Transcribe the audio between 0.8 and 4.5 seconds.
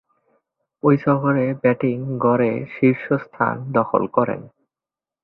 ঐ সফরে ব্যাটিং গড়ে শীর্ষ স্থান দখল করেন।